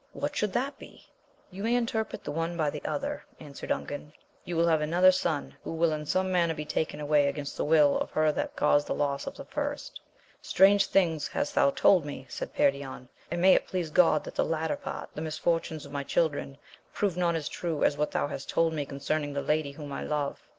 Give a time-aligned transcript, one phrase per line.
[0.13, 4.13] what should that be %— You may interpret the one by the other, answered Ungan:
[4.43, 7.63] you will have another son, who will in some manner be taken away against the
[7.63, 9.99] will of her that caused the loss of the first.
[10.41, 14.33] Strange things hast thou told me i said Perion, and may it please God that
[14.33, 16.57] the latter part, the misfortunes of my children,
[16.95, 20.01] prove not so true as what thou hast told me concerning the lady whom I
[20.03, 20.41] love.